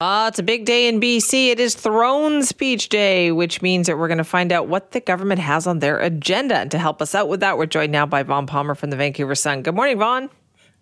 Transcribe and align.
Uh, 0.00 0.26
it's 0.28 0.40
a 0.40 0.42
big 0.42 0.64
day 0.64 0.88
in 0.88 1.00
BC. 1.00 1.50
It 1.50 1.60
is 1.60 1.76
Throne 1.76 2.42
Speech 2.42 2.88
Day, 2.88 3.30
which 3.30 3.62
means 3.62 3.86
that 3.86 3.96
we're 3.96 4.08
going 4.08 4.18
to 4.18 4.24
find 4.24 4.50
out 4.50 4.66
what 4.66 4.90
the 4.90 4.98
government 4.98 5.40
has 5.40 5.68
on 5.68 5.78
their 5.78 6.00
agenda. 6.00 6.56
And 6.58 6.70
to 6.72 6.78
help 6.78 7.00
us 7.00 7.14
out 7.14 7.28
with 7.28 7.38
that, 7.40 7.56
we're 7.56 7.66
joined 7.66 7.92
now 7.92 8.04
by 8.04 8.24
Vaughn 8.24 8.46
Palmer 8.46 8.74
from 8.74 8.90
the 8.90 8.96
Vancouver 8.96 9.36
Sun. 9.36 9.62
Good 9.62 9.76
morning, 9.76 9.98
Vaughn. 9.98 10.30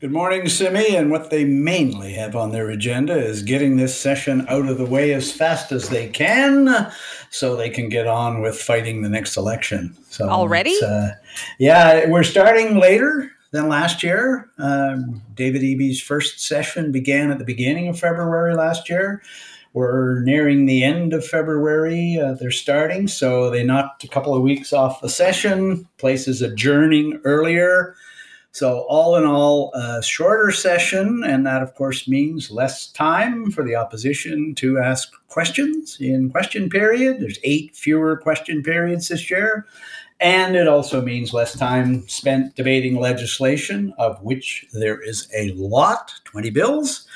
Good 0.01 0.13
morning, 0.13 0.49
Simi. 0.49 0.97
And 0.97 1.11
what 1.11 1.29
they 1.29 1.45
mainly 1.45 2.15
have 2.15 2.35
on 2.35 2.53
their 2.53 2.71
agenda 2.71 3.15
is 3.15 3.43
getting 3.43 3.77
this 3.77 3.95
session 3.95 4.47
out 4.49 4.67
of 4.67 4.79
the 4.79 4.87
way 4.87 5.13
as 5.13 5.31
fast 5.31 5.73
as 5.73 5.91
they 5.91 6.09
can 6.09 6.91
so 7.29 7.55
they 7.55 7.69
can 7.69 7.91
get 7.91 8.07
on 8.07 8.41
with 8.41 8.59
fighting 8.59 9.03
the 9.03 9.11
next 9.11 9.37
election. 9.37 9.95
So 10.09 10.27
Already? 10.27 10.77
Uh, 10.83 11.11
yeah, 11.59 12.09
we're 12.09 12.25
starting 12.25 12.79
later 12.79 13.31
than 13.53 13.69
last 13.69 14.03
year. 14.03 14.51
Um, 14.59 15.23
David 15.35 15.63
Eby's 15.63 16.01
first 16.01 16.41
session 16.41 16.91
began 16.91 17.31
at 17.31 17.39
the 17.39 17.45
beginning 17.45 17.89
of 17.89 17.99
February 17.99 18.55
last 18.55 18.91
year. 18.91 19.23
We're 19.75 20.21
nearing 20.21 20.67
the 20.67 20.85
end 20.85 21.15
of 21.15 21.25
February. 21.25 22.19
Uh, 22.19 22.35
they're 22.35 22.51
starting, 22.51 23.09
so 23.09 23.49
they 23.49 23.65
knocked 23.65 24.05
a 24.05 24.09
couple 24.09 24.35
of 24.35 24.43
weeks 24.43 24.73
off 24.73 25.01
the 25.01 25.09
session. 25.09 25.89
Places 25.97 26.43
adjourning 26.43 27.21
earlier. 27.25 27.95
So, 28.55 28.81
all 28.81 29.17
in 29.17 29.25
all, 29.25 29.73
a 29.73 30.03
shorter 30.03 30.51
session, 30.51 31.23
and 31.25 31.47
that, 31.47 31.63
of 31.63 31.75
course, 31.75 32.07
means 32.07 32.51
less 32.51 32.89
time 32.89 33.51
for 33.51 33.65
the 33.65 33.75
opposition 33.75 34.55
to 34.57 34.79
ask 34.79 35.11
questions 35.29 35.97
in 35.99 36.29
question 36.29 36.69
period. 36.69 37.21
There's 37.21 37.39
eight 37.45 37.75
fewer 37.75 38.19
question 38.19 38.63
periods 38.63 39.09
this 39.09 39.31
year. 39.31 39.67
And 40.23 40.55
it 40.55 40.69
also 40.69 41.03
means 41.03 41.33
less 41.33 41.59
time 41.59 42.07
spent 42.07 42.55
debating 42.55 42.95
legislation, 42.95 43.93
of 43.99 44.23
which 44.23 44.65
there 44.73 45.01
is 45.01 45.29
a 45.37 45.51
lot 45.55 46.13
20 46.25 46.51
bills, 46.51 47.09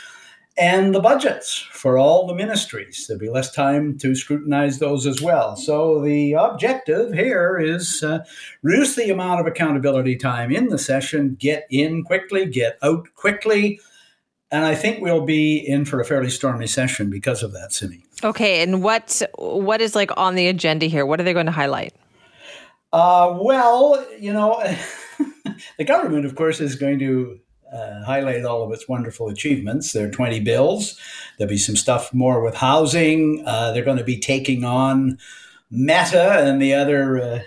and 0.59 0.93
the 0.93 1.01
budgets 1.01 1.57
for 1.71 1.99
all 1.99 2.27
the 2.27 2.35
ministries. 2.35 3.07
There'll 3.07 3.21
be 3.21 3.29
less 3.29 3.53
time 3.53 3.97
to 3.99 4.17
scrutinize 4.17 4.81
those 4.81 5.07
as 5.07 5.23
well. 5.23 5.55
So 5.55 6.01
the 6.01 6.33
objective 6.33 7.13
here 7.13 7.59
is 7.59 8.03
uh, 8.03 8.25
reduce 8.63 8.97
the 8.97 9.11
amount 9.11 9.41
of 9.41 9.47
accountability 9.47 10.17
time 10.17 10.51
in 10.51 10.69
the 10.69 10.79
session, 10.79 11.37
get 11.39 11.67
in 11.71 12.03
quickly, 12.03 12.47
get 12.47 12.77
out 12.83 13.07
quickly. 13.15 13.79
And 14.51 14.65
I 14.65 14.75
think 14.75 15.01
we'll 15.01 15.25
be 15.25 15.59
in 15.59 15.85
for 15.85 16.01
a 16.01 16.05
fairly 16.05 16.31
stormy 16.31 16.67
session 16.67 17.11
because 17.11 17.45
of 17.45 17.53
that, 17.53 17.73
Simi. 17.73 18.05
Okay, 18.25 18.63
and 18.63 18.83
what 18.83 19.23
what 19.37 19.81
is 19.81 19.95
like 19.95 20.11
on 20.17 20.35
the 20.35 20.49
agenda 20.49 20.87
here? 20.87 21.07
What 21.07 21.21
are 21.21 21.25
they 21.25 21.35
going 21.35 21.47
to 21.47 21.53
highlight? 21.53 21.95
Uh, 22.97 23.37
well, 23.43 24.03
you 24.19 24.33
know, 24.33 24.59
the 25.79 25.85
government, 25.85 26.25
of 26.25 26.35
course, 26.35 26.63
is 26.63 26.77
going 26.77 26.99
to 26.99 27.39
uh, 27.71 28.03
highlight 28.05 28.47
all 28.47 28.63
of 28.63 28.73
its 28.73 28.89
wonderful 28.89 29.29
achievements. 29.29 29.93
There 29.93 30.07
are 30.09 30.11
20 30.11 30.41
bills. 30.41 30.99
There'll 31.37 31.51
be 31.51 31.59
some 31.59 31.77
stuff 31.77 32.15
more 32.15 32.43
with 32.43 32.55
housing. 32.55 33.43
Uh, 33.45 33.73
they're 33.73 33.85
going 33.85 33.99
to 33.99 34.05
be 34.05 34.19
taking 34.19 34.65
on 34.65 35.19
Meta 35.71 36.39
and 36.39 36.63
the 36.63 36.73
other 36.73 37.21
uh, 37.21 37.41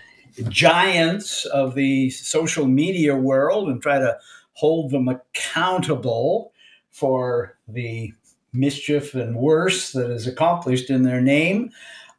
giants 0.50 1.46
of 1.46 1.74
the 1.74 2.12
social 2.12 2.68
media 2.68 3.16
world 3.16 3.70
and 3.70 3.82
try 3.82 3.98
to 3.98 4.20
hold 4.54 4.92
them 4.92 5.08
accountable 5.08 6.54
for 6.92 7.58
the 7.68 8.14
mischief 8.54 9.16
and 9.16 9.36
worse 9.36 9.94
that 9.94 10.12
is 10.12 10.28
accomplished 10.28 10.92
in 10.92 11.02
their 11.02 11.22
name. 11.22 11.72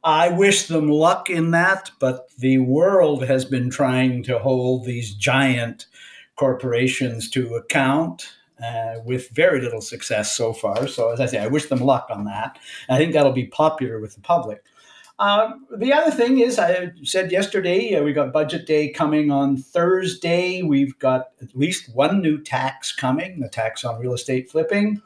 I 0.02 0.30
wish 0.30 0.66
them 0.66 0.88
luck 0.88 1.28
in 1.28 1.50
that, 1.50 1.90
but 1.98 2.30
the 2.38 2.58
world 2.58 3.24
has 3.24 3.44
been 3.44 3.70
trying 3.70 4.22
to 4.24 4.38
hold 4.38 4.84
these 4.84 5.14
giant 5.14 5.86
corporations 6.36 7.28
to 7.30 7.54
account 7.54 8.32
uh, 8.62 8.94
with 9.04 9.30
very 9.30 9.60
little 9.60 9.80
success 9.80 10.32
so 10.32 10.52
far. 10.52 10.86
So, 10.86 11.10
as 11.10 11.20
I 11.20 11.26
say, 11.26 11.38
I 11.38 11.48
wish 11.48 11.66
them 11.66 11.80
luck 11.80 12.06
on 12.10 12.24
that. 12.24 12.58
I 12.88 12.96
think 12.96 13.12
that'll 13.12 13.32
be 13.32 13.46
popular 13.46 14.00
with 14.00 14.14
the 14.14 14.20
public. 14.20 14.64
Uh, 15.18 15.52
the 15.76 15.92
other 15.92 16.10
thing 16.10 16.38
is, 16.40 16.58
I 16.58 16.92
said 17.02 17.30
yesterday, 17.30 17.94
uh, 17.94 18.02
we 18.02 18.14
got 18.14 18.32
budget 18.32 18.66
day 18.66 18.88
coming 18.88 19.30
on 19.30 19.58
Thursday. 19.58 20.62
We've 20.62 20.98
got 20.98 21.32
at 21.42 21.54
least 21.54 21.94
one 21.94 22.22
new 22.22 22.42
tax 22.42 22.90
coming 22.90 23.40
the 23.40 23.48
tax 23.48 23.84
on 23.84 24.00
real 24.00 24.14
estate 24.14 24.50
flipping. 24.50 25.02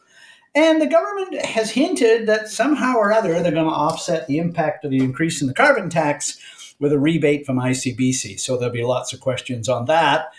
And 0.55 0.81
the 0.81 0.87
government 0.87 1.45
has 1.45 1.71
hinted 1.71 2.27
that 2.29 2.49
somehow 2.49 2.97
or 2.97 3.13
other 3.13 3.43
they're 3.43 3.51
going 3.51 3.67
to 3.67 3.71
offset 3.71 4.27
the 4.27 4.39
impact 4.39 4.85
of 4.85 4.93
the 4.93 5.01
increase 5.01 5.41
in 5.41 5.49
the 5.49 5.55
carbon 5.55 5.91
tax 5.91 6.39
with 6.79 6.93
a 6.93 6.99
rebate 6.99 7.45
from 7.45 7.59
ICBC. 7.59 8.39
So 8.39 8.57
there'll 8.57 8.73
be 8.73 8.85
lots 8.85 9.13
of 9.13 9.21
questions 9.21 9.69
on 9.69 9.87
that. 9.87 10.33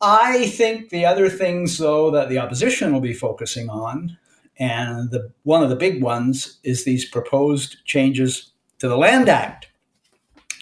I 0.00 0.46
think 0.48 0.90
the 0.90 1.04
other 1.04 1.28
things, 1.28 1.78
though, 1.78 2.10
that 2.12 2.28
the 2.28 2.38
opposition 2.38 2.92
will 2.92 3.00
be 3.00 3.12
focusing 3.12 3.68
on, 3.68 4.16
and 4.58 5.10
the, 5.10 5.30
one 5.42 5.62
of 5.62 5.68
the 5.68 5.76
big 5.76 6.02
ones 6.02 6.58
is 6.62 6.84
these 6.84 7.08
proposed 7.08 7.84
changes 7.84 8.52
to 8.78 8.88
the 8.88 8.96
Land 8.96 9.28
Act. 9.28 9.68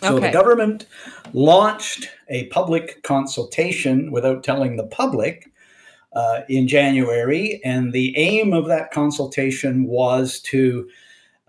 So 0.03 0.17
okay. 0.17 0.27
the 0.27 0.33
government 0.33 0.87
launched 1.33 2.09
a 2.29 2.47
public 2.47 3.03
consultation 3.03 4.11
without 4.13 4.45
telling 4.45 4.77
the 4.77 4.87
public 4.87 5.51
uh, 6.13 6.41
in 6.49 6.67
January, 6.67 7.61
and 7.65 7.93
the 7.93 8.17
aim 8.17 8.53
of 8.53 8.67
that 8.67 8.91
consultation 8.91 9.87
was 9.87 10.41
to 10.41 10.89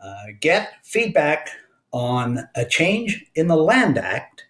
uh, 0.03 0.23
get 0.39 0.73
feedback 0.83 1.49
on 1.91 2.47
a 2.55 2.65
change 2.65 3.25
in 3.35 3.47
the 3.47 3.57
Land 3.57 3.97
Act 3.97 4.45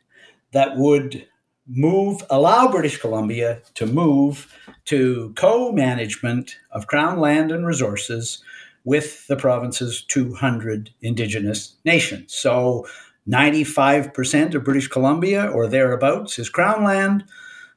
that 0.52 0.78
would 0.78 1.26
move 1.68 2.24
allow 2.30 2.70
British 2.70 3.00
Columbia 3.00 3.62
to 3.76 3.86
move 3.86 4.54
to 4.86 5.32
co-management 5.36 6.58
of 6.72 6.88
crown 6.88 7.20
land 7.20 7.52
and 7.52 7.66
resources 7.66 8.44
with 8.86 9.28
the 9.28 9.36
province's 9.36 10.04
200 10.06 10.90
indigenous 11.02 11.76
nations. 11.86 12.34
So 12.34 12.88
95% 13.28 14.56
of 14.56 14.64
British 14.64 14.88
Columbia 14.88 15.48
or 15.48 15.68
thereabouts 15.68 16.40
is 16.40 16.50
crown 16.50 16.84
land. 16.84 17.24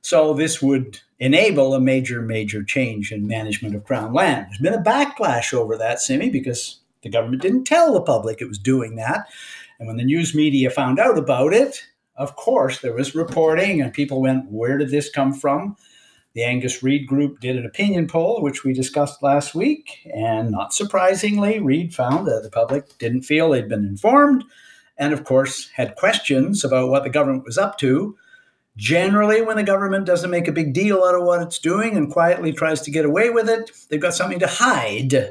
So 0.01 0.33
this 0.33 0.63
would 0.63 1.01
enable 1.23 1.73
a 1.73 1.81
major, 1.81 2.21
major 2.21 2.65
change 2.65 3.13
in 3.13 3.29
management 3.29 3.77
of 3.77 3.85
Crown 3.85 4.13
land. 4.13 4.47
There's 4.47 4.59
been 4.59 4.75
a 4.75 4.83
backlash 4.83 5.55
over 5.55 5.79
that, 5.79 6.01
Simi, 6.01 6.31
because 6.31 6.81
the 7.03 7.09
government 7.09 7.43
didn't 7.43 7.65
tell 7.65 7.93
the 7.93 8.03
public 8.03 8.41
it 8.41 8.49
was 8.49 8.59
doing 8.59 8.97
that. 8.97 9.29
And 9.79 9.87
when 9.87 9.99
the 9.99 10.05
news 10.05 10.35
media 10.35 10.69
found 10.69 10.99
out 10.99 11.17
about 11.17 11.53
it, 11.53 11.87
of 12.17 12.35
course, 12.35 12.81
there 12.81 12.93
was 12.93 13.15
reporting, 13.15 13.81
and 13.81 13.93
people 13.93 14.21
went, 14.21 14.51
Where 14.51 14.77
did 14.79 14.91
this 14.91 15.11
come 15.11 15.33
from? 15.33 15.77
The 16.35 16.43
Angus 16.43 16.83
Reid 16.83 17.07
Group 17.07 17.39
did 17.39 17.57
an 17.57 17.67
opinion 17.67 18.09
poll, 18.09 18.43
which 18.43 18.65
we 18.65 18.73
discussed 18.73 19.23
last 19.23 19.55
week. 19.55 20.05
And 20.13 20.51
not 20.51 20.75
surprisingly, 20.75 21.61
Reid 21.61 21.95
found 21.95 22.27
that 22.27 22.43
the 22.43 22.51
public 22.51 22.99
didn't 22.99 23.23
feel 23.23 23.51
they'd 23.51 23.69
been 23.69 23.85
informed, 23.85 24.43
and 24.99 25.13
of 25.13 25.23
course, 25.23 25.71
had 25.77 25.95
questions 25.95 26.65
about 26.65 26.89
what 26.89 27.05
the 27.05 27.11
government 27.11 27.45
was 27.45 27.59
up 27.59 27.79
to 27.79 28.17
Generally, 28.77 29.43
when 29.43 29.57
the 29.57 29.63
government 29.63 30.07
doesn't 30.07 30.31
make 30.31 30.49
a 30.49 30.53
big 30.53 30.73
deal 30.73 31.05
out 31.05 31.15
of 31.15 31.25
what 31.25 31.43
it's 31.43 31.59
doing 31.59 31.97
and 31.97 32.11
quietly 32.11 32.53
tries 32.53 32.81
to 32.83 32.91
get 32.91 33.05
away 33.05 33.29
with 33.29 33.49
it, 33.49 33.71
they've 33.89 34.01
got 34.01 34.15
something 34.15 34.39
to 34.39 34.47
hide. 34.47 35.31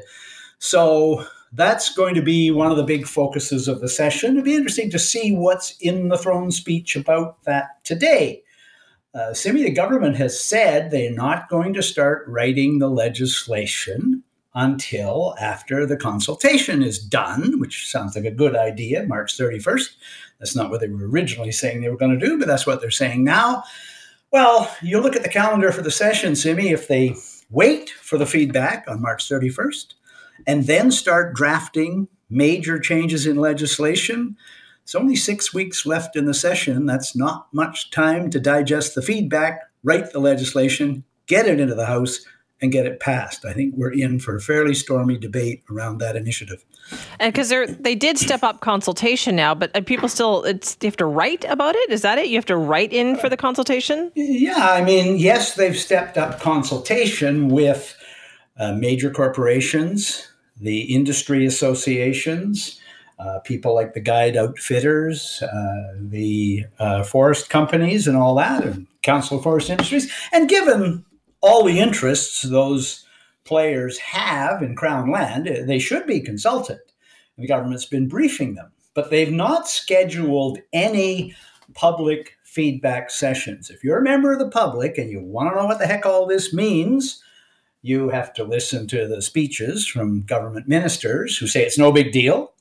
So 0.58 1.26
that's 1.52 1.94
going 1.94 2.14
to 2.14 2.22
be 2.22 2.50
one 2.50 2.70
of 2.70 2.76
the 2.76 2.84
big 2.84 3.06
focuses 3.06 3.66
of 3.66 3.80
the 3.80 3.88
session. 3.88 4.32
It'll 4.32 4.44
be 4.44 4.54
interesting 4.54 4.90
to 4.90 4.98
see 4.98 5.32
what's 5.32 5.76
in 5.78 6.08
the 6.08 6.18
throne 6.18 6.52
speech 6.52 6.94
about 6.94 7.42
that 7.44 7.84
today. 7.84 8.42
Uh, 9.14 9.34
Simi, 9.34 9.62
the 9.62 9.70
government 9.70 10.16
has 10.16 10.42
said 10.42 10.90
they're 10.90 11.12
not 11.12 11.50
going 11.50 11.74
to 11.74 11.82
start 11.82 12.24
writing 12.28 12.78
the 12.78 12.88
legislation 12.88 14.22
until 14.54 15.34
after 15.40 15.86
the 15.86 15.96
consultation 15.96 16.82
is 16.82 16.98
done, 16.98 17.58
which 17.58 17.88
sounds 17.90 18.14
like 18.14 18.24
a 18.24 18.30
good 18.30 18.54
idea, 18.54 19.04
March 19.04 19.36
31st. 19.36 19.88
That's 20.38 20.56
not 20.56 20.70
what 20.70 20.80
they 20.80 20.88
were 20.88 21.08
originally 21.08 21.52
saying 21.52 21.80
they 21.80 21.88
were 21.88 21.96
going 21.96 22.18
to 22.18 22.26
do, 22.26 22.38
but 22.38 22.48
that's 22.48 22.66
what 22.66 22.80
they're 22.80 22.90
saying 22.90 23.24
now. 23.24 23.64
Well, 24.30 24.74
you 24.82 25.00
look 25.00 25.16
at 25.16 25.22
the 25.22 25.28
calendar 25.28 25.72
for 25.72 25.82
the 25.82 25.90
session, 25.90 26.36
Simi, 26.36 26.70
if 26.70 26.88
they 26.88 27.14
wait 27.50 27.90
for 27.90 28.18
the 28.18 28.26
feedback 28.26 28.84
on 28.88 29.00
March 29.00 29.28
31st 29.28 29.94
and 30.46 30.66
then 30.66 30.90
start 30.90 31.34
drafting 31.34 32.08
major 32.28 32.78
changes 32.78 33.26
in 33.26 33.36
legislation, 33.36 34.36
it's 34.82 34.94
only 34.94 35.16
six 35.16 35.54
weeks 35.54 35.86
left 35.86 36.16
in 36.16 36.24
the 36.24 36.34
session. 36.34 36.86
That's 36.86 37.14
not 37.14 37.46
much 37.52 37.90
time 37.90 38.30
to 38.30 38.40
digest 38.40 38.94
the 38.94 39.02
feedback, 39.02 39.60
write 39.82 40.12
the 40.12 40.18
legislation, 40.18 41.04
get 41.26 41.46
it 41.46 41.60
into 41.60 41.74
the 41.74 41.86
House, 41.86 42.24
and 42.62 42.70
get 42.70 42.86
it 42.86 43.00
passed. 43.00 43.44
I 43.44 43.52
think 43.52 43.74
we're 43.76 43.92
in 43.92 44.20
for 44.20 44.36
a 44.36 44.40
fairly 44.40 44.72
stormy 44.74 45.18
debate 45.18 45.64
around 45.70 45.98
that 45.98 46.16
initiative. 46.16 46.64
And 47.18 47.32
because 47.32 47.48
they 47.48 47.66
they 47.66 47.94
did 47.94 48.18
step 48.18 48.42
up 48.42 48.60
consultation 48.60 49.36
now, 49.36 49.54
but 49.54 49.86
people 49.86 50.08
still 50.08 50.44
it's 50.44 50.76
you 50.80 50.86
have 50.86 50.96
to 50.96 51.06
write 51.06 51.44
about 51.44 51.74
it. 51.74 51.90
Is 51.90 52.02
that 52.02 52.18
it? 52.18 52.28
You 52.28 52.36
have 52.36 52.46
to 52.46 52.56
write 52.56 52.92
in 52.92 53.16
for 53.16 53.28
the 53.28 53.36
consultation. 53.36 54.12
Yeah, 54.14 54.70
I 54.70 54.82
mean, 54.82 55.18
yes, 55.18 55.54
they've 55.54 55.76
stepped 55.76 56.16
up 56.16 56.40
consultation 56.40 57.48
with 57.48 57.96
uh, 58.58 58.72
major 58.72 59.10
corporations, 59.10 60.28
the 60.60 60.82
industry 60.82 61.44
associations. 61.44 62.78
Uh, 63.18 63.38
people 63.40 63.72
like 63.72 63.94
the 63.94 64.00
guide 64.00 64.36
outfitters, 64.36 65.42
uh, 65.42 65.94
the 66.00 66.64
uh, 66.80 67.04
forest 67.04 67.48
companies, 67.50 68.08
and 68.08 68.16
all 68.16 68.34
that, 68.34 68.64
and 68.64 68.86
Council 69.02 69.36
of 69.38 69.44
Forest 69.44 69.70
Industries. 69.70 70.12
And 70.32 70.48
given 70.48 71.04
all 71.42 71.64
the 71.64 71.78
interests 71.78 72.42
those 72.42 73.04
players 73.44 73.98
have 73.98 74.62
in 74.62 74.76
Crown 74.76 75.10
land, 75.10 75.48
eh, 75.48 75.64
they 75.64 75.78
should 75.78 76.06
be 76.06 76.20
consulted. 76.20 76.78
The 77.36 77.46
government's 77.46 77.86
been 77.86 78.08
briefing 78.08 78.54
them, 78.54 78.70
but 78.94 79.10
they've 79.10 79.32
not 79.32 79.68
scheduled 79.68 80.58
any 80.72 81.34
public 81.74 82.36
feedback 82.44 83.10
sessions. 83.10 83.70
If 83.70 83.82
you're 83.82 83.98
a 83.98 84.04
member 84.04 84.32
of 84.32 84.38
the 84.38 84.50
public 84.50 84.98
and 84.98 85.10
you 85.10 85.20
want 85.20 85.50
to 85.50 85.56
know 85.56 85.66
what 85.66 85.78
the 85.78 85.86
heck 85.86 86.06
all 86.06 86.26
this 86.26 86.52
means, 86.52 87.22
you 87.80 88.10
have 88.10 88.32
to 88.34 88.44
listen 88.44 88.86
to 88.88 89.08
the 89.08 89.20
speeches 89.20 89.86
from 89.86 90.22
government 90.22 90.68
ministers 90.68 91.36
who 91.36 91.46
say 91.46 91.64
it's 91.64 91.78
no 91.78 91.90
big 91.90 92.12
deal, 92.12 92.52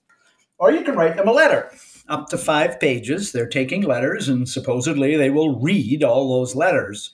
or 0.58 0.72
you 0.72 0.84
can 0.84 0.96
write 0.96 1.16
them 1.16 1.28
a 1.28 1.34
letter 1.34 1.70
up 2.08 2.30
to 2.30 2.38
five 2.38 2.80
pages. 2.80 3.32
They're 3.32 3.48
taking 3.48 3.84
letters, 3.84 4.28
and 4.28 4.50
supposedly 4.50 5.16
they 5.16 5.30
will 5.30 5.60
read 5.60 6.04
all 6.04 6.30
those 6.30 6.56
letters. 6.56 7.12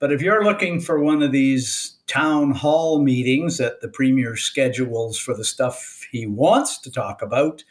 But 0.00 0.12
if 0.12 0.22
you're 0.22 0.42
looking 0.42 0.80
for 0.80 0.98
one 0.98 1.22
of 1.22 1.30
these 1.30 1.98
town 2.06 2.52
hall 2.52 3.02
meetings 3.02 3.58
that 3.58 3.82
the 3.82 3.88
premier 3.88 4.34
schedules 4.34 5.18
for 5.18 5.34
the 5.34 5.44
stuff 5.44 6.06
he 6.10 6.26
wants 6.26 6.78
to 6.78 6.90
talk 6.90 7.22
about, 7.22 7.62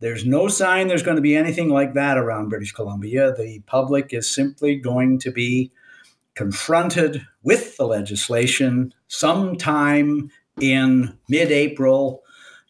there's 0.00 0.26
no 0.26 0.48
sign 0.48 0.86
there's 0.86 1.02
going 1.02 1.16
to 1.16 1.22
be 1.22 1.34
anything 1.34 1.70
like 1.70 1.94
that 1.94 2.18
around 2.18 2.50
British 2.50 2.72
Columbia. 2.72 3.32
The 3.32 3.60
public 3.60 4.12
is 4.12 4.32
simply 4.32 4.76
going 4.76 5.18
to 5.20 5.30
be 5.30 5.72
confronted 6.34 7.26
with 7.42 7.78
the 7.78 7.86
legislation 7.86 8.92
sometime 9.08 10.30
in 10.60 11.16
mid 11.30 11.50
April 11.50 12.22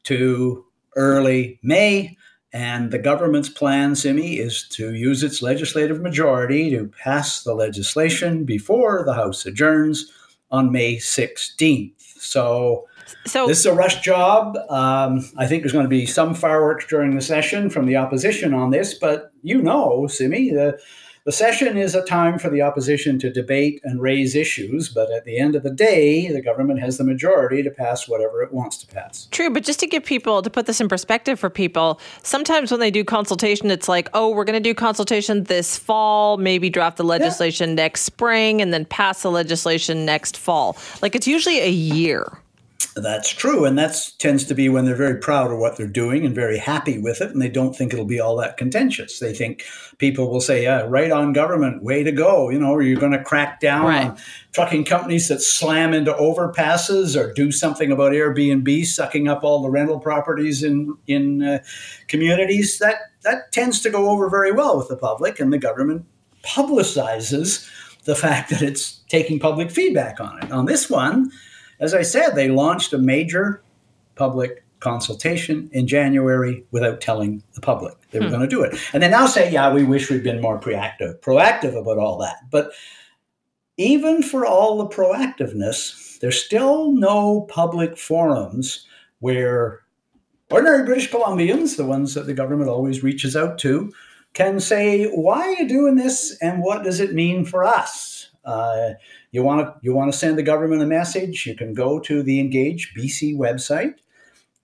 to 0.04 0.64
early 0.94 1.58
May. 1.62 2.16
And 2.56 2.90
the 2.90 2.98
government's 2.98 3.50
plan, 3.50 3.94
Simi, 3.96 4.38
is 4.38 4.66
to 4.70 4.94
use 4.94 5.22
its 5.22 5.42
legislative 5.42 6.00
majority 6.00 6.70
to 6.70 6.86
pass 6.86 7.42
the 7.42 7.52
legislation 7.52 8.44
before 8.44 9.04
the 9.04 9.12
House 9.12 9.44
adjourns 9.44 10.10
on 10.50 10.72
May 10.72 10.96
16th. 10.96 11.92
So, 12.18 12.86
so 13.26 13.46
this 13.46 13.58
is 13.58 13.66
a 13.66 13.74
rush 13.74 14.00
job. 14.00 14.56
Um, 14.70 15.30
I 15.36 15.46
think 15.46 15.62
there's 15.62 15.74
going 15.74 15.84
to 15.84 15.90
be 15.90 16.06
some 16.06 16.32
fireworks 16.32 16.86
during 16.86 17.14
the 17.14 17.20
session 17.20 17.68
from 17.68 17.84
the 17.84 17.96
opposition 17.96 18.54
on 18.54 18.70
this, 18.70 18.94
but 18.94 19.32
you 19.42 19.60
know, 19.60 20.06
Simi, 20.06 20.48
the 20.48 20.80
the 21.26 21.32
session 21.32 21.76
is 21.76 21.96
a 21.96 22.04
time 22.04 22.38
for 22.38 22.48
the 22.48 22.62
opposition 22.62 23.18
to 23.18 23.28
debate 23.28 23.80
and 23.82 24.00
raise 24.00 24.36
issues, 24.36 24.88
but 24.88 25.10
at 25.10 25.24
the 25.24 25.38
end 25.38 25.56
of 25.56 25.64
the 25.64 25.72
day, 25.72 26.30
the 26.30 26.40
government 26.40 26.78
has 26.78 26.98
the 26.98 27.04
majority 27.04 27.64
to 27.64 27.70
pass 27.70 28.06
whatever 28.06 28.42
it 28.42 28.52
wants 28.52 28.76
to 28.78 28.86
pass. 28.86 29.26
True, 29.32 29.50
but 29.50 29.64
just 29.64 29.80
to 29.80 29.88
give 29.88 30.04
people, 30.04 30.40
to 30.40 30.48
put 30.48 30.66
this 30.66 30.80
in 30.80 30.88
perspective 30.88 31.40
for 31.40 31.50
people, 31.50 32.00
sometimes 32.22 32.70
when 32.70 32.78
they 32.78 32.92
do 32.92 33.02
consultation, 33.02 33.72
it's 33.72 33.88
like, 33.88 34.08
oh, 34.14 34.30
we're 34.30 34.44
going 34.44 34.54
to 34.54 34.60
do 34.60 34.72
consultation 34.72 35.42
this 35.44 35.76
fall, 35.76 36.36
maybe 36.36 36.70
draft 36.70 36.96
the 36.96 37.02
legislation 37.02 37.70
yeah. 37.70 37.74
next 37.74 38.02
spring, 38.02 38.62
and 38.62 38.72
then 38.72 38.84
pass 38.84 39.22
the 39.22 39.30
legislation 39.30 40.06
next 40.06 40.36
fall. 40.36 40.76
Like 41.02 41.16
it's 41.16 41.26
usually 41.26 41.58
a 41.58 41.70
year. 41.70 42.38
That's 42.96 43.28
true. 43.28 43.66
And 43.66 43.78
that 43.78 44.10
tends 44.18 44.44
to 44.44 44.54
be 44.54 44.70
when 44.70 44.86
they're 44.86 44.96
very 44.96 45.18
proud 45.18 45.50
of 45.50 45.58
what 45.58 45.76
they're 45.76 45.86
doing 45.86 46.24
and 46.24 46.34
very 46.34 46.56
happy 46.56 46.98
with 46.98 47.20
it. 47.20 47.30
And 47.30 47.42
they 47.42 47.48
don't 47.50 47.76
think 47.76 47.92
it'll 47.92 48.06
be 48.06 48.20
all 48.20 48.36
that 48.36 48.56
contentious. 48.56 49.18
They 49.18 49.34
think 49.34 49.64
people 49.98 50.30
will 50.30 50.40
say, 50.40 50.62
yeah, 50.62 50.80
right 50.88 51.10
on 51.10 51.34
government, 51.34 51.82
way 51.82 52.02
to 52.02 52.12
go. 52.12 52.48
You 52.48 52.58
know, 52.58 52.70
or 52.70 52.80
you're 52.80 52.98
going 52.98 53.12
to 53.12 53.22
crack 53.22 53.60
down 53.60 53.84
right. 53.84 54.06
on 54.06 54.18
trucking 54.52 54.84
companies 54.86 55.28
that 55.28 55.42
slam 55.42 55.92
into 55.92 56.14
overpasses 56.14 57.20
or 57.20 57.34
do 57.34 57.52
something 57.52 57.92
about 57.92 58.12
Airbnb 58.12 58.86
sucking 58.86 59.28
up 59.28 59.44
all 59.44 59.62
the 59.62 59.70
rental 59.70 60.00
properties 60.00 60.62
in, 60.62 60.96
in 61.06 61.42
uh, 61.42 61.58
communities. 62.08 62.78
That, 62.78 62.96
that 63.22 63.52
tends 63.52 63.80
to 63.80 63.90
go 63.90 64.08
over 64.08 64.30
very 64.30 64.52
well 64.52 64.78
with 64.78 64.88
the 64.88 64.96
public. 64.96 65.38
And 65.38 65.52
the 65.52 65.58
government 65.58 66.06
publicizes 66.42 67.68
the 68.04 68.14
fact 68.14 68.48
that 68.50 68.62
it's 68.62 69.00
taking 69.10 69.38
public 69.38 69.70
feedback 69.70 70.18
on 70.18 70.42
it. 70.42 70.50
On 70.50 70.64
this 70.64 70.88
one, 70.88 71.30
as 71.80 71.94
I 71.94 72.02
said, 72.02 72.30
they 72.30 72.48
launched 72.48 72.92
a 72.92 72.98
major 72.98 73.62
public 74.14 74.64
consultation 74.80 75.68
in 75.72 75.86
January 75.86 76.64
without 76.70 77.00
telling 77.00 77.42
the 77.54 77.60
public 77.60 77.94
they 78.10 78.18
were 78.18 78.26
hmm. 78.26 78.32
going 78.32 78.42
to 78.42 78.48
do 78.48 78.62
it. 78.62 78.78
And 78.92 79.02
they 79.02 79.08
now 79.08 79.26
say, 79.26 79.50
yeah, 79.50 79.72
we 79.72 79.84
wish 79.84 80.10
we'd 80.10 80.22
been 80.22 80.40
more 80.40 80.60
proactive, 80.60 81.20
proactive 81.20 81.76
about 81.76 81.98
all 81.98 82.18
that. 82.18 82.36
But 82.50 82.72
even 83.76 84.22
for 84.22 84.46
all 84.46 84.78
the 84.78 84.94
proactiveness, 84.94 86.18
there's 86.20 86.42
still 86.42 86.92
no 86.92 87.42
public 87.42 87.98
forums 87.98 88.86
where 89.20 89.82
ordinary 90.50 90.84
British 90.84 91.10
Columbians, 91.10 91.76
the 91.76 91.84
ones 91.84 92.14
that 92.14 92.26
the 92.26 92.34
government 92.34 92.70
always 92.70 93.02
reaches 93.02 93.36
out 93.36 93.58
to, 93.58 93.92
can 94.34 94.60
say, 94.60 95.06
why 95.06 95.40
are 95.40 95.52
you 95.52 95.68
doing 95.68 95.96
this 95.96 96.36
and 96.40 96.62
what 96.62 96.84
does 96.84 97.00
it 97.00 97.14
mean 97.14 97.44
for 97.44 97.64
us? 97.64 98.30
Uh, 98.44 98.90
you 99.36 99.42
want 99.42 99.60
to 99.60 99.74
you 99.82 99.94
want 99.94 100.10
to 100.10 100.18
send 100.18 100.38
the 100.38 100.42
government 100.42 100.80
a 100.80 100.86
message, 100.86 101.44
you 101.44 101.54
can 101.54 101.74
go 101.74 102.00
to 102.00 102.22
the 102.22 102.40
Engage 102.40 102.94
BC 102.96 103.36
website, 103.36 103.94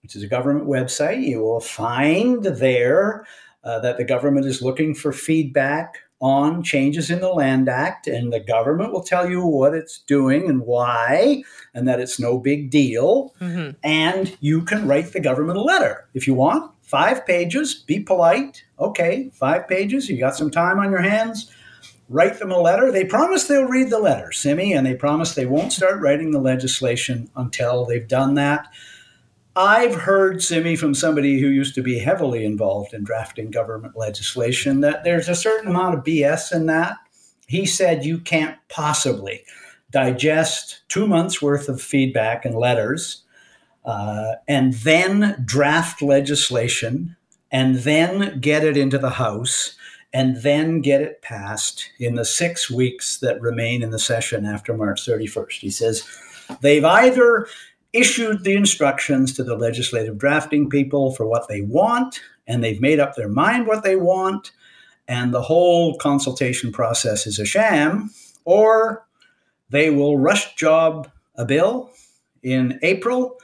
which 0.03 0.17
is 0.17 0.23
a 0.23 0.27
government 0.27 0.67
website. 0.67 1.23
You 1.23 1.41
will 1.41 1.61
find 1.61 2.43
there 2.43 3.27
uh, 3.65 3.81
that 3.81 3.99
the 3.99 4.05
government 4.05 4.47
is 4.47 4.63
looking 4.63 4.95
for 4.95 5.13
feedback 5.13 5.99
on 6.21 6.63
changes 6.63 7.11
in 7.11 7.21
the 7.21 7.29
Land 7.29 7.69
Act, 7.69 8.07
and 8.07 8.33
the 8.33 8.41
government 8.41 8.93
will 8.93 9.03
tell 9.03 9.29
you 9.29 9.45
what 9.45 9.75
it's 9.75 9.99
doing 9.99 10.49
and 10.49 10.63
why, 10.63 11.43
and 11.75 11.87
that 11.87 12.01
it's 12.01 12.19
no 12.19 12.39
big 12.39 12.71
deal. 12.71 13.35
Mm-hmm. 13.43 13.73
And 13.85 14.35
you 14.41 14.63
can 14.63 14.89
write 14.89 15.13
the 15.13 15.21
government 15.21 15.59
a 15.59 15.63
letter 15.63 16.09
if 16.15 16.27
you 16.27 16.33
want. 16.33 16.73
Five 16.81 17.27
pages, 17.27 17.75
be 17.75 18.01
polite. 18.01 18.65
Okay, 18.79 19.31
five 19.35 19.69
pages, 19.69 20.09
you 20.09 20.19
got 20.19 20.35
some 20.35 20.51
time 20.51 20.79
on 20.79 20.91
your 20.91 21.03
hands 21.03 21.53
write 22.13 22.39
them 22.39 22.53
a 22.53 22.59
letter. 22.59 22.93
They 22.93 23.05
promise 23.05 23.45
they'll 23.45 23.65
read 23.65 23.91
the 23.91 23.99
letter, 23.99 24.33
Simi, 24.33 24.73
and 24.73 24.87
they 24.87 24.95
promise 24.95 25.35
they 25.35 25.47
won't 25.47 25.73
start 25.73 26.01
writing 26.01 26.31
the 26.31 26.41
legislation 26.41 27.31
until 27.37 27.85
they've 27.85 28.07
done 28.07 28.35
that. 28.35 28.69
I've 29.55 29.95
heard, 29.95 30.43
Simi, 30.43 30.77
from 30.77 30.95
somebody 30.95 31.41
who 31.41 31.49
used 31.49 31.75
to 31.75 31.83
be 31.83 31.99
heavily 31.99 32.45
involved 32.45 32.95
in 32.95 33.05
drafting 33.05 33.51
government 33.51 33.97
legislation, 33.97 34.81
that 34.81 35.05
there's 35.05 35.29
a 35.29 35.35
certain 35.35 35.69
amount 35.69 35.95
of 35.95 36.05
BS 36.05 36.53
in 36.55 36.67
that. 36.67 36.97
He 37.49 37.67
said 37.67 38.05
you 38.05 38.19
can't 38.19 38.57
possibly 38.69 39.45
digest 39.91 40.83
two 40.89 41.07
months 41.07 41.43
worth 41.43 41.69
of 41.69 41.83
feedback 41.83 42.45
and 42.45 42.55
letters 42.55 43.23
uh, 43.85 44.35
and 44.49 44.75
then 44.75 45.43
draft 45.45 46.03
legislation 46.03 47.17
and 47.51 47.77
then 47.77 48.41
get 48.41 48.65
it 48.65 48.77
into 48.77 48.99
the 48.99 49.11
House 49.11 49.77
and 50.13 50.37
then 50.43 50.81
get 50.81 51.01
it 51.01 51.23
passed 51.23 51.91
in 51.99 52.15
the 52.15 52.25
six 52.25 52.71
weeks 52.71 53.19
that 53.19 53.41
remain 53.41 53.83
in 53.83 53.91
the 53.91 53.99
session 53.99 54.45
after 54.45 54.77
March 54.77 55.05
31st. 55.07 55.59
He 55.59 55.71
says 55.71 56.07
they've 56.61 56.85
either 56.85 57.47
issued 57.93 58.45
the 58.45 58.55
instructions 58.55 59.35
to 59.35 59.45
the 59.45 59.57
legislative 59.57 60.19
drafting 60.19 60.69
people 60.69 61.13
for 61.15 61.27
what 61.27 61.49
they 61.49 61.63
want, 61.63 62.21
and 62.47 62.63
they've 62.63 62.81
made 62.81 63.01
up 63.01 63.15
their 63.15 63.29
mind 63.29 63.67
what 63.67 63.85
they 63.85 63.97
want, 63.97 64.53
and 65.09 65.33
the 65.33 65.43
whole 65.43 65.97
consultation 65.99 66.73
process 66.73 67.27
is 67.27 67.39
a 67.39 67.45
sham, 67.45 68.11
or 68.45 69.07
they 69.71 69.91
will 69.91 70.19
rush 70.19 70.55
job 70.55 71.11
a 71.37 71.45
bill 71.45 71.91
in 72.43 72.79
April, 72.83 73.39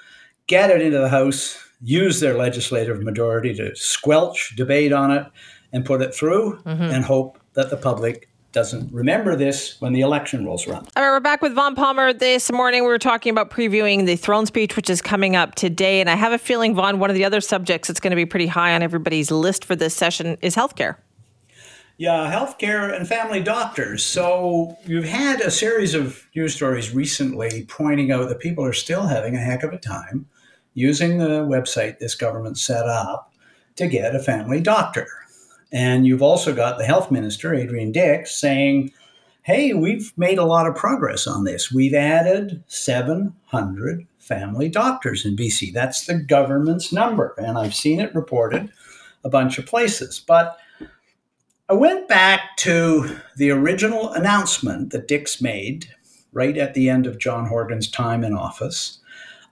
get 0.46 0.70
it 0.70 0.82
into 0.82 0.98
the 0.98 1.08
House, 1.08 1.58
use 1.80 2.20
their 2.20 2.36
legislative 2.36 3.02
majority 3.02 3.54
to 3.54 3.74
squelch 3.76 4.54
debate 4.56 4.92
on 4.92 5.10
it, 5.10 5.26
and 5.72 5.84
put 5.84 6.02
it 6.02 6.14
through 6.14 6.58
mm-hmm. 6.64 6.82
and 6.82 7.04
hope 7.04 7.38
that 7.54 7.70
the 7.70 7.76
public 7.76 8.28
doesn't 8.52 8.92
remember 8.92 9.36
this 9.36 9.80
when 9.80 9.92
the 9.92 10.00
election 10.00 10.44
rolls 10.44 10.66
around. 10.66 10.88
All 10.96 11.02
right, 11.02 11.10
we're 11.10 11.20
back 11.20 11.42
with 11.42 11.52
Vaughn 11.52 11.74
Palmer 11.74 12.12
this 12.12 12.50
morning. 12.50 12.82
We 12.82 12.88
were 12.88 12.98
talking 12.98 13.30
about 13.30 13.50
previewing 13.50 14.06
the 14.06 14.16
throne 14.16 14.46
speech, 14.46 14.74
which 14.74 14.88
is 14.88 15.02
coming 15.02 15.36
up 15.36 15.54
today. 15.54 16.00
And 16.00 16.08
I 16.08 16.14
have 16.14 16.32
a 16.32 16.38
feeling, 16.38 16.74
Vaughn, 16.74 16.98
one 16.98 17.10
of 17.10 17.16
the 17.16 17.24
other 17.24 17.42
subjects 17.42 17.88
that's 17.88 18.00
going 18.00 18.10
to 18.10 18.16
be 18.16 18.24
pretty 18.24 18.46
high 18.46 18.74
on 18.74 18.82
everybody's 18.82 19.30
list 19.30 19.64
for 19.64 19.76
this 19.76 19.94
session 19.94 20.38
is 20.40 20.56
healthcare. 20.56 20.96
Yeah, 21.98 22.32
healthcare 22.32 22.96
and 22.96 23.06
family 23.08 23.42
doctors. 23.42 24.04
So 24.04 24.78
you've 24.86 25.04
had 25.04 25.40
a 25.40 25.50
series 25.50 25.94
of 25.94 26.24
news 26.34 26.54
stories 26.54 26.94
recently 26.94 27.66
pointing 27.68 28.12
out 28.12 28.28
that 28.28 28.38
people 28.38 28.64
are 28.64 28.72
still 28.72 29.06
having 29.06 29.34
a 29.34 29.40
heck 29.40 29.64
of 29.64 29.72
a 29.72 29.78
time 29.78 30.26
using 30.74 31.18
the 31.18 31.44
website 31.44 31.98
this 31.98 32.14
government 32.14 32.56
set 32.56 32.86
up 32.86 33.34
to 33.76 33.88
get 33.88 34.14
a 34.14 34.20
family 34.20 34.60
doctor. 34.60 35.08
And 35.72 36.06
you've 36.06 36.22
also 36.22 36.54
got 36.54 36.78
the 36.78 36.84
health 36.84 37.10
minister, 37.10 37.54
Adrian 37.54 37.92
Dix, 37.92 38.34
saying, 38.34 38.92
hey, 39.42 39.74
we've 39.74 40.12
made 40.16 40.38
a 40.38 40.44
lot 40.44 40.66
of 40.66 40.74
progress 40.74 41.26
on 41.26 41.44
this. 41.44 41.72
We've 41.72 41.94
added 41.94 42.62
700 42.68 44.06
family 44.18 44.68
doctors 44.68 45.24
in 45.24 45.36
BC. 45.36 45.72
That's 45.72 46.06
the 46.06 46.14
government's 46.14 46.92
number. 46.92 47.34
And 47.38 47.56
I've 47.56 47.74
seen 47.74 48.00
it 48.00 48.14
reported 48.14 48.70
a 49.24 49.28
bunch 49.28 49.58
of 49.58 49.66
places. 49.66 50.22
But 50.26 50.58
I 51.68 51.74
went 51.74 52.08
back 52.08 52.56
to 52.58 53.18
the 53.36 53.50
original 53.50 54.12
announcement 54.12 54.90
that 54.92 55.08
Dix 55.08 55.40
made 55.40 55.86
right 56.32 56.56
at 56.56 56.74
the 56.74 56.88
end 56.88 57.06
of 57.06 57.18
John 57.18 57.46
Horgan's 57.46 57.90
time 57.90 58.24
in 58.24 58.34
office 58.34 59.00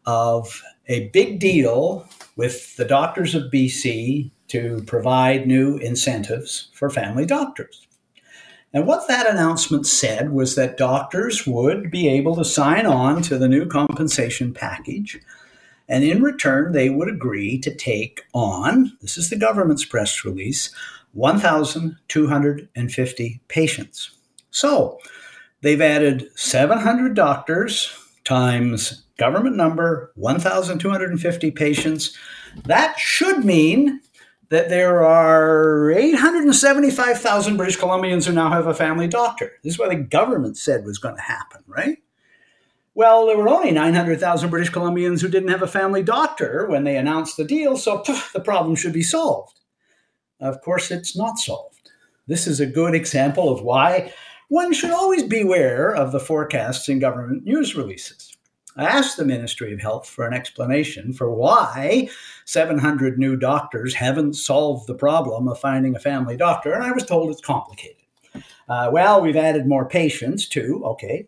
of 0.04 0.62
a 0.88 1.08
big 1.08 1.40
deal 1.40 2.08
with 2.36 2.76
the 2.76 2.84
doctors 2.84 3.34
of 3.34 3.50
BC 3.52 4.30
to 4.48 4.82
provide 4.86 5.46
new 5.46 5.76
incentives 5.78 6.68
for 6.72 6.90
family 6.90 7.26
doctors. 7.26 7.86
And 8.72 8.86
what 8.86 9.08
that 9.08 9.26
announcement 9.26 9.86
said 9.86 10.32
was 10.32 10.54
that 10.54 10.76
doctors 10.76 11.46
would 11.46 11.90
be 11.90 12.08
able 12.08 12.36
to 12.36 12.44
sign 12.44 12.84
on 12.84 13.22
to 13.22 13.38
the 13.38 13.48
new 13.48 13.64
compensation 13.66 14.52
package. 14.52 15.18
And 15.88 16.04
in 16.04 16.22
return, 16.22 16.72
they 16.72 16.90
would 16.90 17.08
agree 17.08 17.58
to 17.60 17.74
take 17.74 18.24
on, 18.34 18.92
this 19.00 19.16
is 19.16 19.30
the 19.30 19.36
government's 19.36 19.84
press 19.84 20.24
release, 20.24 20.74
1,250 21.12 23.40
patients. 23.48 24.10
So 24.50 24.98
they've 25.62 25.80
added 25.80 26.28
700 26.34 27.14
doctors 27.14 27.96
times 28.24 29.04
government 29.16 29.56
number, 29.56 30.12
1,250 30.16 31.50
patients. 31.52 32.14
That 32.64 32.98
should 32.98 33.44
mean 33.44 34.00
that 34.48 34.68
there 34.68 35.02
are 35.04 35.90
875,000 35.90 37.56
British 37.56 37.78
Columbians 37.78 38.26
who 38.26 38.32
now 38.32 38.50
have 38.50 38.66
a 38.66 38.74
family 38.74 39.08
doctor. 39.08 39.52
This 39.62 39.74
is 39.74 39.78
what 39.78 39.90
the 39.90 39.96
government 39.96 40.56
said 40.56 40.84
was 40.84 40.98
going 40.98 41.16
to 41.16 41.22
happen, 41.22 41.62
right? 41.66 41.98
Well, 42.94 43.26
there 43.26 43.36
were 43.36 43.48
only 43.48 43.72
900,000 43.72 44.48
British 44.48 44.70
Columbians 44.70 45.20
who 45.20 45.28
didn't 45.28 45.50
have 45.50 45.62
a 45.62 45.66
family 45.66 46.02
doctor 46.02 46.66
when 46.66 46.84
they 46.84 46.96
announced 46.96 47.36
the 47.36 47.44
deal, 47.44 47.76
so 47.76 48.02
the 48.32 48.40
problem 48.40 48.74
should 48.74 48.94
be 48.94 49.02
solved. 49.02 49.60
Of 50.40 50.60
course, 50.62 50.90
it's 50.90 51.16
not 51.16 51.38
solved. 51.38 51.90
This 52.26 52.46
is 52.46 52.60
a 52.60 52.66
good 52.66 52.94
example 52.94 53.52
of 53.52 53.62
why 53.62 54.12
one 54.48 54.72
should 54.72 54.90
always 54.90 55.24
beware 55.24 55.94
of 55.94 56.12
the 56.12 56.20
forecasts 56.20 56.88
in 56.88 56.98
government 56.98 57.44
news 57.44 57.74
releases. 57.74 58.35
I 58.76 58.84
asked 58.84 59.16
the 59.16 59.24
Ministry 59.24 59.72
of 59.72 59.80
Health 59.80 60.06
for 60.06 60.26
an 60.26 60.34
explanation 60.34 61.12
for 61.12 61.30
why 61.30 62.08
700 62.44 63.18
new 63.18 63.36
doctors 63.36 63.94
haven't 63.94 64.34
solved 64.34 64.86
the 64.86 64.94
problem 64.94 65.48
of 65.48 65.58
finding 65.58 65.96
a 65.96 66.00
family 66.00 66.36
doctor, 66.36 66.74
and 66.74 66.84
I 66.84 66.92
was 66.92 67.06
told 67.06 67.30
it's 67.30 67.40
complicated. 67.40 67.96
Uh, 68.68 68.90
well, 68.92 69.22
we've 69.22 69.36
added 69.36 69.66
more 69.66 69.88
patients 69.88 70.46
too. 70.46 70.82
Okay. 70.84 71.26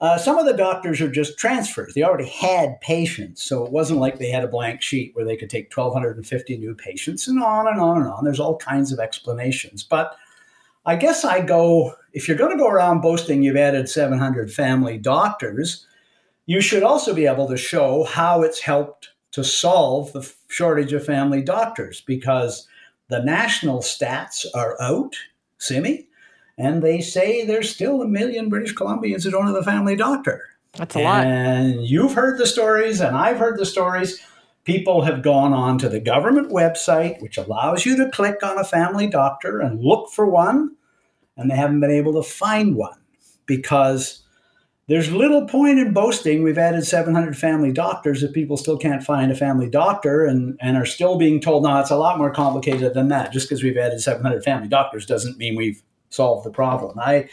Uh, 0.00 0.16
some 0.16 0.38
of 0.38 0.46
the 0.46 0.54
doctors 0.54 1.00
are 1.00 1.10
just 1.10 1.38
transfers. 1.38 1.92
They 1.92 2.02
already 2.02 2.28
had 2.28 2.80
patients, 2.80 3.42
so 3.42 3.64
it 3.64 3.72
wasn't 3.72 4.00
like 4.00 4.18
they 4.18 4.30
had 4.30 4.44
a 4.44 4.48
blank 4.48 4.80
sheet 4.80 5.14
where 5.14 5.26
they 5.26 5.36
could 5.36 5.50
take 5.50 5.74
1,250 5.74 6.56
new 6.56 6.74
patients 6.74 7.28
and 7.28 7.42
on 7.42 7.68
and 7.68 7.78
on 7.78 7.98
and 7.98 8.06
on. 8.06 8.24
There's 8.24 8.40
all 8.40 8.56
kinds 8.56 8.92
of 8.92 8.98
explanations. 8.98 9.82
But 9.84 10.16
I 10.86 10.96
guess 10.96 11.24
I 11.24 11.42
go 11.42 11.94
if 12.12 12.26
you're 12.26 12.36
going 12.36 12.50
to 12.50 12.62
go 12.62 12.68
around 12.68 13.02
boasting 13.02 13.42
you've 13.42 13.56
added 13.56 13.88
700 13.88 14.52
family 14.52 14.98
doctors, 14.98 15.86
you 16.50 16.60
should 16.60 16.82
also 16.82 17.14
be 17.14 17.28
able 17.28 17.46
to 17.46 17.56
show 17.56 18.02
how 18.02 18.42
it's 18.42 18.58
helped 18.58 19.10
to 19.30 19.44
solve 19.44 20.12
the 20.12 20.32
shortage 20.48 20.92
of 20.92 21.06
family 21.06 21.40
doctors 21.40 22.00
because 22.00 22.66
the 23.06 23.22
national 23.22 23.78
stats 23.78 24.44
are 24.52 24.76
out, 24.82 25.14
Simi, 25.58 26.08
and 26.58 26.82
they 26.82 27.02
say 27.02 27.46
there's 27.46 27.72
still 27.72 28.02
a 28.02 28.08
million 28.08 28.48
British 28.48 28.74
Columbians 28.74 29.22
who 29.22 29.30
don't 29.30 29.46
have 29.46 29.54
a 29.54 29.62
family 29.62 29.94
doctor. 29.94 30.42
That's 30.72 30.96
a 30.96 30.98
lot. 30.98 31.24
And 31.24 31.86
you've 31.86 32.14
heard 32.14 32.36
the 32.36 32.48
stories, 32.48 33.00
and 33.00 33.16
I've 33.16 33.38
heard 33.38 33.56
the 33.56 33.64
stories. 33.64 34.20
People 34.64 35.02
have 35.02 35.22
gone 35.22 35.52
on 35.52 35.78
to 35.78 35.88
the 35.88 36.00
government 36.00 36.50
website, 36.50 37.22
which 37.22 37.38
allows 37.38 37.86
you 37.86 37.96
to 37.96 38.10
click 38.10 38.42
on 38.42 38.58
a 38.58 38.64
family 38.64 39.06
doctor 39.06 39.60
and 39.60 39.84
look 39.84 40.10
for 40.10 40.26
one, 40.26 40.74
and 41.36 41.48
they 41.48 41.54
haven't 41.54 41.78
been 41.78 41.92
able 41.92 42.20
to 42.20 42.28
find 42.28 42.74
one 42.74 42.98
because 43.46 44.24
there's 44.90 45.12
little 45.12 45.46
point 45.46 45.78
in 45.78 45.92
boasting 45.92 46.42
we've 46.42 46.58
added 46.58 46.84
700 46.84 47.38
family 47.38 47.70
doctors 47.70 48.24
if 48.24 48.32
people 48.32 48.56
still 48.56 48.76
can't 48.76 49.04
find 49.04 49.30
a 49.30 49.36
family 49.36 49.70
doctor 49.70 50.26
and, 50.26 50.58
and 50.60 50.76
are 50.76 50.84
still 50.84 51.16
being 51.16 51.40
told, 51.40 51.62
no, 51.62 51.78
it's 51.78 51.92
a 51.92 51.96
lot 51.96 52.18
more 52.18 52.32
complicated 52.32 52.92
than 52.92 53.06
that. 53.06 53.32
Just 53.32 53.48
because 53.48 53.62
we've 53.62 53.76
added 53.76 54.00
700 54.00 54.42
family 54.42 54.66
doctors 54.66 55.06
doesn't 55.06 55.38
mean 55.38 55.54
we've 55.54 55.80
solved 56.08 56.44
the 56.44 56.50
problem. 56.50 56.98
I, 56.98 57.28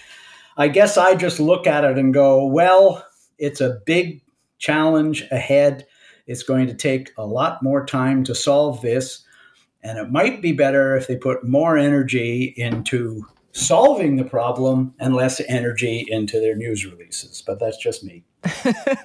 I 0.55 0.67
guess 0.67 0.99
I 0.99 1.15
just 1.15 1.39
look 1.39 1.65
at 1.65 1.83
it 1.83 1.97
and 1.97 2.13
go, 2.13 2.45
well, 2.45 3.03
it's 3.39 3.59
a 3.59 3.79
big 3.87 4.21
challenge 4.59 5.23
ahead. 5.31 5.87
It's 6.27 6.43
going 6.43 6.67
to 6.67 6.75
take 6.75 7.11
a 7.17 7.25
lot 7.25 7.63
more 7.63 7.87
time 7.87 8.23
to 8.25 8.35
solve 8.35 8.83
this. 8.83 9.23
And 9.81 9.97
it 9.97 10.11
might 10.11 10.43
be 10.43 10.51
better 10.51 10.95
if 10.95 11.07
they 11.07 11.15
put 11.15 11.43
more 11.43 11.75
energy 11.75 12.53
into 12.55 13.25
solving 13.57 14.17
the 14.17 14.23
problem 14.23 14.93
and 14.99 15.15
less 15.15 15.41
energy 15.47 16.05
into 16.07 16.39
their 16.39 16.55
news 16.55 16.85
releases. 16.85 17.41
But 17.41 17.59
that's 17.59 17.77
just 17.77 18.03
me. 18.03 18.23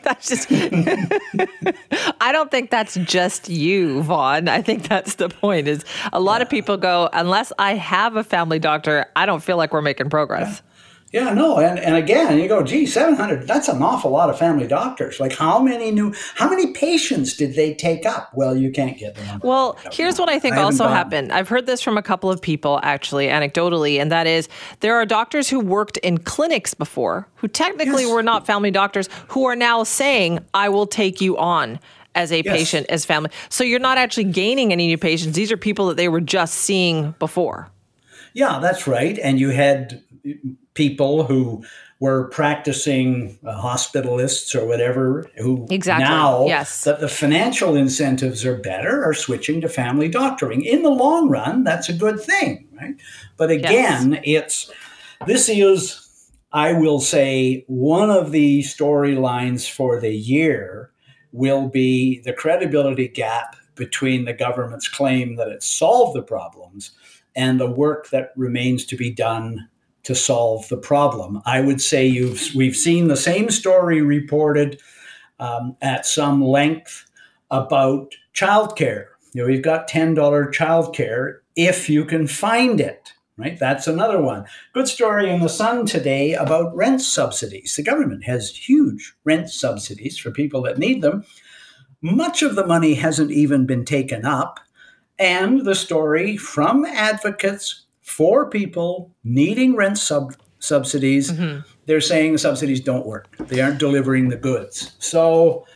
that's 0.02 0.28
just. 0.28 0.46
I 2.20 2.32
don't 2.32 2.50
think 2.50 2.70
that's 2.70 2.94
just 2.96 3.48
you, 3.48 4.02
Vaughn. 4.02 4.48
I 4.48 4.60
think 4.60 4.88
that's 4.88 5.14
the 5.14 5.28
point. 5.28 5.68
Is 5.68 5.84
a 6.12 6.20
lot 6.20 6.40
yeah. 6.40 6.42
of 6.42 6.50
people 6.50 6.76
go 6.76 7.08
unless 7.12 7.52
I 7.58 7.74
have 7.74 8.16
a 8.16 8.24
family 8.24 8.58
doctor, 8.58 9.06
I 9.16 9.26
don't 9.26 9.42
feel 9.42 9.56
like 9.56 9.72
we're 9.72 9.82
making 9.82 10.10
progress. 10.10 10.56
Yeah. 10.56 10.71
Yeah, 11.12 11.34
no, 11.34 11.58
and, 11.58 11.78
and 11.78 11.94
again, 11.94 12.38
you 12.38 12.48
go, 12.48 12.62
gee, 12.62 12.86
700, 12.86 13.46
that's 13.46 13.68
an 13.68 13.82
awful 13.82 14.10
lot 14.10 14.30
of 14.30 14.38
family 14.38 14.66
doctors. 14.66 15.20
Like, 15.20 15.32
how 15.32 15.60
many 15.60 15.90
new, 15.90 16.14
how 16.36 16.48
many 16.48 16.72
patients 16.72 17.36
did 17.36 17.54
they 17.54 17.74
take 17.74 18.06
up? 18.06 18.30
Well, 18.32 18.56
you 18.56 18.70
can't 18.70 18.96
get 18.96 19.16
them. 19.16 19.40
Well, 19.44 19.78
here's 19.92 20.18
what 20.18 20.30
I 20.30 20.38
think 20.38 20.54
I 20.54 20.62
also 20.62 20.88
happened. 20.88 21.30
I've 21.30 21.48
heard 21.48 21.66
this 21.66 21.82
from 21.82 21.98
a 21.98 22.02
couple 22.02 22.30
of 22.30 22.40
people, 22.40 22.80
actually, 22.82 23.26
anecdotally, 23.26 24.00
and 24.00 24.10
that 24.10 24.26
is 24.26 24.48
there 24.80 24.96
are 24.96 25.04
doctors 25.04 25.50
who 25.50 25.60
worked 25.60 25.98
in 25.98 26.16
clinics 26.16 26.72
before, 26.72 27.28
who 27.34 27.46
technically 27.46 28.04
yes. 28.04 28.12
were 28.12 28.22
not 28.22 28.46
family 28.46 28.70
doctors, 28.70 29.10
who 29.28 29.44
are 29.44 29.56
now 29.56 29.84
saying, 29.84 30.38
I 30.54 30.70
will 30.70 30.86
take 30.86 31.20
you 31.20 31.36
on 31.36 31.78
as 32.14 32.32
a 32.32 32.42
yes. 32.42 32.56
patient, 32.56 32.86
as 32.88 33.04
family. 33.04 33.30
So 33.50 33.64
you're 33.64 33.80
not 33.80 33.98
actually 33.98 34.24
gaining 34.24 34.72
any 34.72 34.86
new 34.86 34.98
patients. 34.98 35.34
These 35.34 35.52
are 35.52 35.58
people 35.58 35.88
that 35.88 35.98
they 35.98 36.08
were 36.08 36.22
just 36.22 36.54
seeing 36.54 37.14
before. 37.18 37.68
Yeah, 38.32 38.60
that's 38.60 38.86
right. 38.86 39.18
And 39.18 39.38
you 39.38 39.50
had 39.50 40.02
people 40.74 41.24
who 41.24 41.64
were 42.00 42.24
practicing 42.30 43.38
uh, 43.46 43.62
hospitalists 43.62 44.60
or 44.60 44.66
whatever 44.66 45.30
who 45.38 45.66
exactly. 45.70 46.04
now 46.04 46.44
yes. 46.46 46.82
that 46.82 46.98
the 46.98 47.08
financial 47.08 47.76
incentives 47.76 48.44
are 48.44 48.56
better 48.56 49.04
are 49.04 49.14
switching 49.14 49.60
to 49.60 49.68
family 49.68 50.08
doctoring 50.08 50.64
in 50.64 50.82
the 50.82 50.90
long 50.90 51.28
run 51.28 51.62
that's 51.62 51.88
a 51.88 51.92
good 51.92 52.20
thing 52.20 52.66
right 52.80 52.96
but 53.36 53.52
again 53.52 54.12
yes. 54.12 54.22
it's 54.24 54.70
this 55.26 55.48
is 55.48 56.30
i 56.52 56.72
will 56.72 57.00
say 57.00 57.64
one 57.68 58.10
of 58.10 58.32
the 58.32 58.60
storylines 58.62 59.70
for 59.70 60.00
the 60.00 60.12
year 60.12 60.90
will 61.30 61.68
be 61.68 62.20
the 62.22 62.32
credibility 62.32 63.06
gap 63.06 63.54
between 63.76 64.24
the 64.24 64.32
government's 64.32 64.88
claim 64.88 65.36
that 65.36 65.48
it 65.48 65.62
solved 65.62 66.16
the 66.16 66.22
problems 66.22 66.90
and 67.34 67.60
the 67.60 67.70
work 67.70 68.10
that 68.10 68.32
remains 68.36 68.84
to 68.84 68.96
be 68.96 69.10
done 69.10 69.68
to 70.04 70.14
solve 70.14 70.68
the 70.68 70.76
problem. 70.76 71.40
I 71.44 71.60
would 71.60 71.80
say 71.80 72.06
you've 72.06 72.50
we've 72.54 72.76
seen 72.76 73.08
the 73.08 73.16
same 73.16 73.50
story 73.50 74.02
reported 74.02 74.80
um, 75.38 75.76
at 75.80 76.06
some 76.06 76.42
length 76.42 77.08
about 77.50 78.14
childcare. 78.34 79.06
You 79.32 79.42
know, 79.42 79.48
we've 79.48 79.62
got 79.62 79.88
ten 79.88 80.14
dollar 80.14 80.46
childcare 80.46 81.38
if 81.56 81.88
you 81.88 82.04
can 82.04 82.26
find 82.26 82.80
it. 82.80 83.12
Right, 83.38 83.58
that's 83.58 83.88
another 83.88 84.20
one. 84.20 84.44
Good 84.74 84.88
story 84.88 85.30
in 85.30 85.40
the 85.40 85.48
Sun 85.48 85.86
today 85.86 86.34
about 86.34 86.76
rent 86.76 87.00
subsidies. 87.00 87.74
The 87.74 87.82
government 87.82 88.24
has 88.24 88.54
huge 88.54 89.14
rent 89.24 89.48
subsidies 89.48 90.18
for 90.18 90.30
people 90.30 90.62
that 90.62 90.78
need 90.78 91.00
them. 91.00 91.24
Much 92.02 92.42
of 92.42 92.56
the 92.56 92.66
money 92.66 92.94
hasn't 92.94 93.30
even 93.30 93.64
been 93.64 93.86
taken 93.86 94.26
up. 94.26 94.60
And 95.18 95.64
the 95.64 95.74
story 95.74 96.36
from 96.36 96.84
advocates 96.84 97.81
for 98.02 98.50
people 98.50 99.14
needing 99.24 99.74
rent 99.74 99.98
sub- 99.98 100.36
subsidies, 100.58 101.32
mm-hmm. 101.32 101.60
they're 101.86 102.00
saying 102.00 102.32
the 102.32 102.38
subsidies 102.38 102.80
don't 102.80 103.06
work. 103.06 103.34
They 103.38 103.60
aren't 103.60 103.78
delivering 103.78 104.28
the 104.28 104.36
goods. 104.36 104.94
So, 104.98 105.66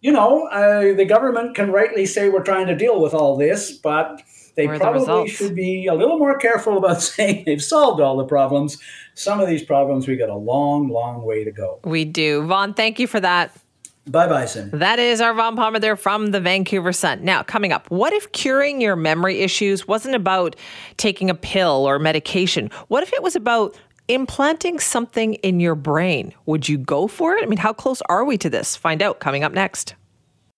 you 0.00 0.12
know, 0.12 0.46
uh, 0.48 0.94
the 0.94 1.04
government 1.04 1.54
can 1.54 1.70
rightly 1.70 2.06
say 2.06 2.28
we're 2.28 2.42
trying 2.42 2.66
to 2.66 2.76
deal 2.76 3.00
with 3.00 3.14
all 3.14 3.36
this, 3.36 3.72
but 3.72 4.22
they 4.56 4.66
probably 4.66 5.04
the 5.04 5.26
should 5.26 5.54
be 5.54 5.86
a 5.86 5.94
little 5.94 6.18
more 6.18 6.38
careful 6.38 6.78
about 6.78 7.02
saying 7.02 7.44
they've 7.46 7.62
solved 7.62 8.00
all 8.00 8.16
the 8.16 8.24
problems. 8.24 8.78
Some 9.14 9.40
of 9.40 9.48
these 9.48 9.62
problems, 9.62 10.06
we 10.08 10.16
got 10.16 10.28
a 10.28 10.36
long, 10.36 10.88
long 10.88 11.22
way 11.24 11.44
to 11.44 11.52
go. 11.52 11.80
We 11.84 12.04
do. 12.04 12.44
Vaughn, 12.46 12.74
thank 12.74 12.98
you 12.98 13.06
for 13.06 13.20
that. 13.20 13.56
Bye 14.06 14.26
bye, 14.26 14.44
Sin. 14.44 14.70
That 14.72 14.98
is 14.98 15.22
our 15.22 15.32
Vaughn 15.32 15.56
Palmer 15.56 15.78
there 15.78 15.96
from 15.96 16.26
the 16.28 16.40
Vancouver 16.40 16.92
Sun. 16.92 17.24
Now, 17.24 17.42
coming 17.42 17.72
up, 17.72 17.90
what 17.90 18.12
if 18.12 18.30
curing 18.32 18.80
your 18.80 18.96
memory 18.96 19.40
issues 19.40 19.88
wasn't 19.88 20.14
about 20.14 20.56
taking 20.98 21.30
a 21.30 21.34
pill 21.34 21.86
or 21.88 21.98
medication? 21.98 22.70
What 22.88 23.02
if 23.02 23.14
it 23.14 23.22
was 23.22 23.34
about 23.34 23.74
implanting 24.08 24.78
something 24.78 25.34
in 25.34 25.58
your 25.58 25.74
brain? 25.74 26.34
Would 26.44 26.68
you 26.68 26.76
go 26.76 27.08
for 27.08 27.34
it? 27.34 27.42
I 27.42 27.46
mean, 27.46 27.58
how 27.58 27.72
close 27.72 28.02
are 28.02 28.24
we 28.24 28.36
to 28.38 28.50
this? 28.50 28.76
Find 28.76 29.00
out 29.00 29.20
coming 29.20 29.42
up 29.42 29.52
next. 29.52 29.94